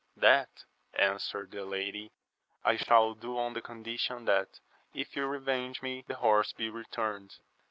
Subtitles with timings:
[0.17, 0.49] That,
[0.95, 2.09] answered the lady,
[2.65, 4.59] I shall do on the condition that
[4.95, 7.35] if you revenge me, the horse be returned.